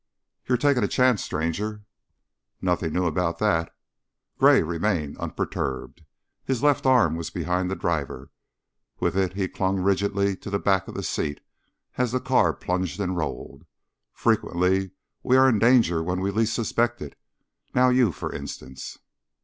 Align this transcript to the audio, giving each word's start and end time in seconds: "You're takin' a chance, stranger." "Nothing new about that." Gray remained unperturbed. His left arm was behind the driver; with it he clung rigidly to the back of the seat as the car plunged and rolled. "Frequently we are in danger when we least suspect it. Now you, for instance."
"You're 0.49 0.57
takin' 0.57 0.83
a 0.83 0.87
chance, 0.87 1.23
stranger." 1.23 1.83
"Nothing 2.59 2.91
new 2.91 3.05
about 3.05 3.37
that." 3.37 3.71
Gray 4.39 4.63
remained 4.63 5.15
unperturbed. 5.19 6.01
His 6.43 6.63
left 6.63 6.87
arm 6.87 7.15
was 7.15 7.29
behind 7.29 7.69
the 7.69 7.75
driver; 7.75 8.31
with 8.99 9.15
it 9.15 9.33
he 9.33 9.47
clung 9.47 9.79
rigidly 9.79 10.35
to 10.37 10.49
the 10.49 10.57
back 10.57 10.87
of 10.87 10.95
the 10.95 11.03
seat 11.03 11.39
as 11.99 12.11
the 12.13 12.19
car 12.19 12.51
plunged 12.51 12.99
and 12.99 13.15
rolled. 13.15 13.63
"Frequently 14.11 14.89
we 15.21 15.37
are 15.37 15.47
in 15.47 15.59
danger 15.59 16.01
when 16.01 16.19
we 16.19 16.31
least 16.31 16.55
suspect 16.55 16.99
it. 17.03 17.15
Now 17.75 17.89
you, 17.89 18.11
for 18.11 18.33
instance." 18.33 18.97